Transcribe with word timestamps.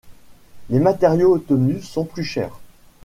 Les 0.71 0.79
matériaux 0.79 1.35
obtenus 1.35 1.87
sont 1.87 2.05
plus 2.05 2.23
chers. 2.23 2.57